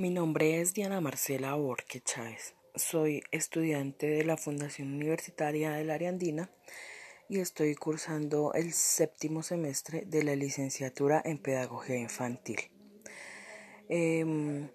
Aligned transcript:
Mi 0.00 0.08
nombre 0.08 0.62
es 0.62 0.72
Diana 0.72 1.02
Marcela 1.02 1.52
Borque 1.56 2.00
Chávez. 2.00 2.54
Soy 2.74 3.22
estudiante 3.32 4.06
de 4.06 4.24
la 4.24 4.38
Fundación 4.38 4.94
Universitaria 4.94 5.72
del 5.72 5.90
Área 5.90 6.08
Andina 6.08 6.50
y 7.28 7.40
estoy 7.40 7.74
cursando 7.74 8.54
el 8.54 8.72
séptimo 8.72 9.42
semestre 9.42 10.04
de 10.06 10.22
la 10.22 10.34
licenciatura 10.36 11.20
en 11.22 11.36
Pedagogía 11.36 11.98
Infantil. 11.98 12.70
Em, 13.90 14.70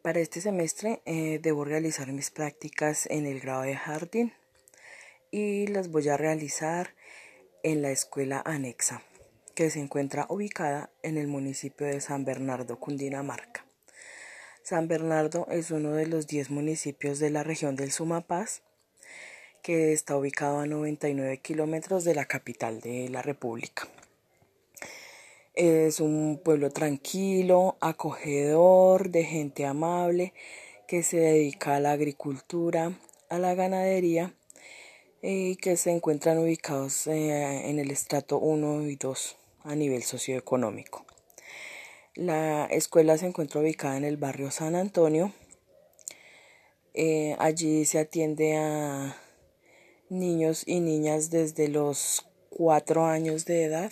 para 0.00 0.20
este 0.20 0.40
semestre 0.40 1.02
eh, 1.06 1.40
debo 1.42 1.64
realizar 1.64 2.12
mis 2.12 2.30
prácticas 2.30 3.06
en 3.10 3.26
el 3.26 3.40
grado 3.40 3.62
de 3.62 3.74
jardín 3.74 4.32
y 5.32 5.66
las 5.66 5.90
voy 5.90 6.08
a 6.08 6.16
realizar 6.16 6.94
en 7.64 7.82
la 7.82 7.90
escuela 7.90 8.40
anexa 8.46 9.02
que 9.56 9.70
se 9.70 9.80
encuentra 9.80 10.26
ubicada 10.28 10.92
en 11.02 11.18
el 11.18 11.26
municipio 11.26 11.84
de 11.84 12.00
San 12.00 12.24
Bernardo, 12.24 12.78
Cundinamarca. 12.78 13.61
San 14.64 14.86
Bernardo 14.86 15.48
es 15.50 15.72
uno 15.72 15.90
de 15.92 16.06
los 16.06 16.28
10 16.28 16.50
municipios 16.50 17.18
de 17.18 17.30
la 17.30 17.42
región 17.42 17.74
del 17.74 17.90
Sumapaz, 17.90 18.62
que 19.60 19.92
está 19.92 20.16
ubicado 20.16 20.60
a 20.60 20.66
99 20.66 21.38
kilómetros 21.38 22.04
de 22.04 22.14
la 22.14 22.26
capital 22.26 22.80
de 22.80 23.08
la 23.08 23.22
República. 23.22 23.88
Es 25.54 25.98
un 25.98 26.40
pueblo 26.44 26.70
tranquilo, 26.70 27.76
acogedor, 27.80 29.10
de 29.10 29.24
gente 29.24 29.66
amable, 29.66 30.32
que 30.86 31.02
se 31.02 31.16
dedica 31.16 31.74
a 31.74 31.80
la 31.80 31.90
agricultura, 31.90 32.92
a 33.30 33.38
la 33.40 33.54
ganadería 33.54 34.32
y 35.22 35.56
que 35.56 35.76
se 35.76 35.90
encuentran 35.90 36.38
ubicados 36.38 37.08
eh, 37.08 37.68
en 37.68 37.80
el 37.80 37.90
estrato 37.90 38.38
1 38.38 38.86
y 38.88 38.94
2 38.94 39.36
a 39.64 39.74
nivel 39.74 40.04
socioeconómico. 40.04 41.04
La 42.14 42.66
escuela 42.66 43.16
se 43.16 43.26
encuentra 43.26 43.62
ubicada 43.62 43.96
en 43.96 44.04
el 44.04 44.18
barrio 44.18 44.50
San 44.50 44.74
Antonio. 44.74 45.32
Eh, 46.92 47.34
allí 47.38 47.86
se 47.86 48.00
atiende 48.00 48.54
a 48.58 49.16
niños 50.10 50.62
y 50.66 50.80
niñas 50.80 51.30
desde 51.30 51.68
los 51.68 52.26
4 52.50 53.06
años 53.06 53.46
de 53.46 53.64
edad 53.64 53.90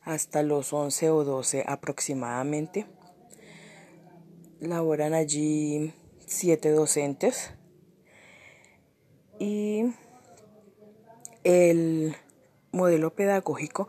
hasta 0.00 0.42
los 0.42 0.72
11 0.72 1.10
o 1.10 1.24
12 1.24 1.64
aproximadamente. 1.66 2.86
Laboran 4.60 5.12
allí 5.12 5.92
siete 6.26 6.70
docentes 6.70 7.52
y 9.38 9.92
el 11.44 12.16
modelo 12.72 13.14
pedagógico 13.14 13.88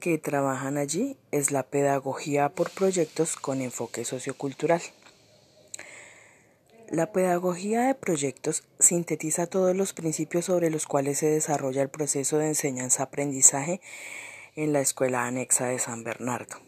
que 0.00 0.18
trabajan 0.18 0.76
allí 0.76 1.16
es 1.30 1.50
la 1.50 1.62
pedagogía 1.62 2.48
por 2.48 2.70
proyectos 2.70 3.36
con 3.36 3.60
enfoque 3.60 4.04
sociocultural. 4.04 4.82
La 6.88 7.10
pedagogía 7.10 7.82
de 7.82 7.94
proyectos 7.96 8.62
sintetiza 8.78 9.48
todos 9.48 9.74
los 9.74 9.92
principios 9.92 10.44
sobre 10.44 10.70
los 10.70 10.86
cuales 10.86 11.18
se 11.18 11.26
desarrolla 11.26 11.82
el 11.82 11.88
proceso 11.88 12.38
de 12.38 12.48
enseñanza-aprendizaje 12.48 13.80
en 14.54 14.72
la 14.72 14.80
escuela 14.80 15.26
anexa 15.26 15.66
de 15.66 15.80
San 15.80 16.04
Bernardo. 16.04 16.58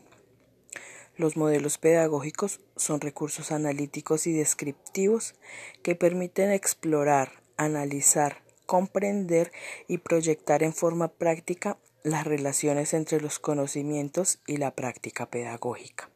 Los 1.17 1.37
modelos 1.37 1.79
pedagógicos 1.79 2.61
son 2.77 3.01
recursos 3.01 3.53
analíticos 3.53 4.27
y 4.27 4.33
descriptivos 4.33 5.35
que 5.83 5.95
permiten 5.95 6.51
explorar, 6.51 7.31
analizar, 7.57 8.43
comprender 8.69 9.51
y 9.89 9.97
proyectar 9.97 10.63
en 10.63 10.75
forma 10.75 11.09
práctica 11.09 11.79
las 12.03 12.27
relaciones 12.27 12.93
entre 12.93 13.19
los 13.19 13.39
conocimientos 13.39 14.41
y 14.47 14.59
la 14.59 14.73
práctica 14.73 15.25
pedagógica. 15.31 16.11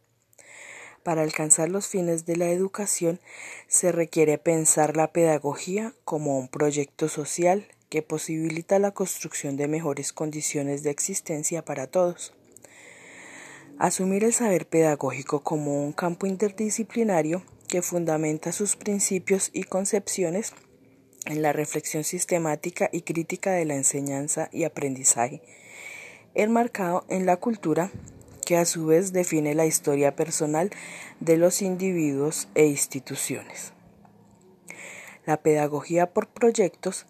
Para 1.03 1.23
alcanzar 1.23 1.71
los 1.71 1.89
fines 1.89 2.27
de 2.27 2.37
la 2.37 2.51
educación 2.51 3.21
se 3.69 3.91
requiere 3.91 4.37
pensar 4.37 4.99
la 4.99 5.13
pedagogía 5.13 5.95
como 6.05 6.39
un 6.39 6.49
proyecto 6.49 7.09
social 7.09 7.67
que 7.89 8.03
posibilita 8.03 8.79
la 8.79 8.93
construcción 8.93 9.57
de 9.57 9.67
mejores 9.67 10.13
condiciones 10.13 10.83
de 10.83 10.91
existencia 10.91 11.65
para 11.65 11.87
todos. 11.87 12.35
Asumir 13.79 14.25
el 14.25 14.35
saber 14.35 14.69
pedagógico 14.69 15.43
como 15.43 15.83
un 15.83 15.93
campo 15.93 16.27
interdisciplinario 16.27 17.43
que 17.67 17.81
fundamenta 17.81 18.53
sus 18.53 18.77
principios 18.77 19.49
y 19.55 19.65
concepciones 19.65 20.53
en 21.27 21.43
la 21.43 21.53
reflexión 21.53 22.05
sistemática 22.05 22.89
y 22.93 23.03
crítica 23.03 23.53
de 23.53 23.65
la 23.65 23.75
enseñanza 23.75 24.49
y 24.53 24.65
aprendizaje 24.65 25.43
enmarcado 26.35 27.05
en 27.09 27.27
la 27.27 27.37
cultura 27.37 27.91
que 28.47 28.57
a 28.57 28.65
su 28.65 28.87
vez 28.87 29.13
define 29.13 29.55
la 29.55 29.67
historia 29.67 30.17
personal 30.17 30.71
de 31.21 31.37
los 31.37 31.63
individuos 31.63 32.49
e 32.55 32.67
instituciones. 32.67 33.73
La 35.25 35.37
pedagogía 35.37 36.11
por 36.13 36.29
proyectos 36.29 37.07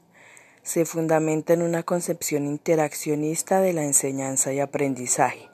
se 0.62 0.84
fundamenta 0.84 1.55
en 1.55 1.62
una 1.62 1.83
concepción 1.83 2.47
interaccionista 2.47 3.61
de 3.61 3.73
la 3.73 3.84
enseñanza 3.84 4.53
y 4.53 4.61
aprendizaje, 4.61 5.49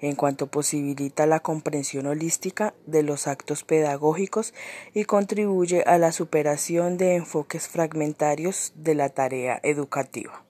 en 0.00 0.14
cuanto 0.14 0.46
posibilita 0.46 1.26
la 1.26 1.40
comprensión 1.40 2.06
holística 2.06 2.74
de 2.86 3.02
los 3.02 3.26
actos 3.26 3.64
pedagógicos 3.64 4.54
y 4.94 5.04
contribuye 5.04 5.82
a 5.82 5.98
la 5.98 6.12
superación 6.12 6.98
de 6.98 7.16
enfoques 7.16 7.68
fragmentarios 7.68 8.72
de 8.76 8.94
la 8.94 9.08
tarea 9.08 9.60
educativa. 9.62 10.44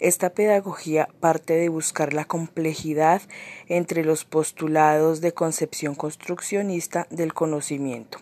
Esta 0.00 0.30
pedagogía 0.30 1.08
parte 1.18 1.54
de 1.54 1.68
buscar 1.68 2.14
la 2.14 2.24
complejidad 2.24 3.20
entre 3.66 4.04
los 4.04 4.24
postulados 4.24 5.20
de 5.20 5.32
concepción 5.32 5.96
construccionista 5.96 7.08
del 7.10 7.34
conocimiento, 7.34 8.18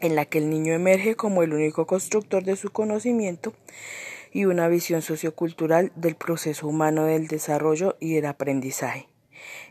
en 0.00 0.16
la 0.16 0.24
que 0.24 0.38
el 0.38 0.50
niño 0.50 0.74
emerge 0.74 1.14
como 1.14 1.44
el 1.44 1.54
único 1.54 1.86
constructor 1.86 2.42
de 2.42 2.56
su 2.56 2.70
conocimiento 2.70 3.52
y 4.36 4.44
una 4.44 4.68
visión 4.68 5.00
sociocultural 5.00 5.92
del 5.96 6.14
proceso 6.14 6.68
humano 6.68 7.06
del 7.06 7.26
desarrollo 7.26 7.96
y 8.00 8.18
el 8.18 8.26
aprendizaje, 8.26 9.08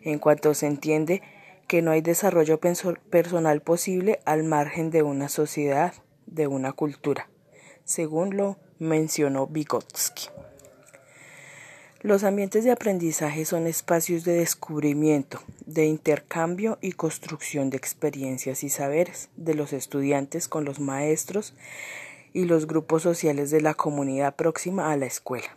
en 0.02 0.18
cuanto 0.18 0.56
se 0.56 0.66
entiende 0.66 1.22
que 1.68 1.84
no 1.84 1.92
hay 1.92 2.02
desarrollo 2.02 2.60
personal 2.60 3.62
posible 3.62 4.22
al 4.26 4.44
margen 4.44 4.90
de 4.90 5.04
una 5.04 5.30
sociedad, 5.30 5.94
de 6.26 6.48
una 6.48 6.72
cultura, 6.72 7.30
según 7.84 8.38
lo 8.38 8.58
mencionó 8.80 9.46
Vygotsky. 9.46 10.30
Los 12.02 12.24
ambientes 12.24 12.64
de 12.64 12.72
aprendizaje 12.72 13.46
son 13.46 13.68
espacios 13.68 14.24
de 14.24 14.34
descubrimiento, 14.34 15.44
de 15.68 15.86
intercambio 15.86 16.80
y 16.82 16.94
construcción 16.94 17.70
de 17.70 17.78
experiencias 17.78 18.64
y 18.64 18.70
saberes 18.70 19.30
de 19.38 19.54
los 19.54 19.74
estudiantes 19.74 20.48
con 20.48 20.66
los 20.66 20.80
maestros 20.80 21.54
y 22.36 22.44
los 22.44 22.68
grupos 22.68 23.02
sociales 23.02 23.50
de 23.50 23.62
la 23.62 23.74
comunidad 23.74 24.36
próxima 24.36 24.92
a 24.92 24.98
la 24.98 25.06
escuela. 25.06 25.48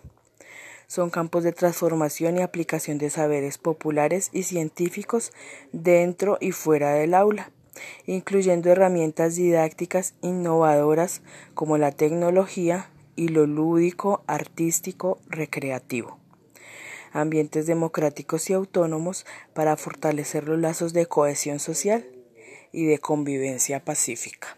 Son 0.87 1.11
campos 1.11 1.43
de 1.43 1.53
transformación 1.53 2.39
y 2.39 2.43
aplicación 2.43 2.99
de 2.99 3.11
saberes 3.11 3.59
populares 3.59 4.31
y 4.33 4.45
científicos 4.45 5.33
dentro 5.73 6.39
y 6.41 6.53
fuera 6.53 6.95
del 6.95 7.15
aula, 7.15 7.51
incluyendo 8.07 8.71
herramientas 8.71 9.35
didácticas 9.35 10.15
innovadoras 10.23 11.21
como 11.55 11.79
la 11.79 11.91
tecnología 11.91 12.91
y 13.17 13.29
lo 13.29 13.47
lúdico, 13.47 14.23
artístico, 14.29 15.19
recreativo 15.29 16.19
ambientes 17.11 17.67
democráticos 17.67 18.51
y 18.51 18.53
autónomos 18.53 19.25
para 19.55 19.77
fortalecer 19.79 20.47
los 20.47 20.59
lazos 20.59 20.93
de 20.93 21.07
cohesión 21.07 21.59
social 21.59 22.07
y 22.71 22.85
de 22.85 22.99
convivencia 22.99 23.83
pacífica. 23.83 24.58